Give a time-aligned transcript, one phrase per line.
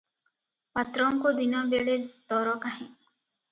[0.77, 1.99] ପାତ୍ରଙ୍କୁ ଦିନବେଳେ
[2.33, 2.91] ତର କାହିଁ?